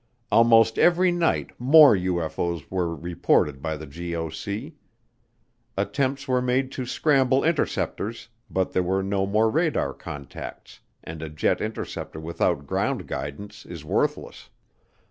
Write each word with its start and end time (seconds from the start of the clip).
Almost 0.31 0.79
every 0.79 1.11
night 1.11 1.51
more 1.59 1.95
UFO's 1.95 2.71
were 2.71 2.95
reported 2.95 3.61
by 3.61 3.77
the 3.77 3.85
GOC. 3.85 4.73
Attempts 5.77 6.27
were 6.27 6.41
made 6.41 6.71
to 6.71 6.87
scramble 6.87 7.43
interceptors 7.43 8.29
but 8.49 8.71
there 8.71 8.81
were 8.81 9.03
no 9.03 9.27
more 9.27 9.47
radar 9.51 9.93
contacts 9.93 10.79
and 11.03 11.21
a 11.21 11.29
jet 11.29 11.61
interceptor 11.61 12.19
without 12.19 12.65
ground 12.65 13.05
guidance 13.05 13.63
is 13.63 13.85
worthless. 13.85 14.49